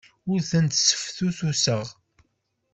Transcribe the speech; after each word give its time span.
Ur 0.31 0.39
ten-sseftutuseɣ. 0.49 1.85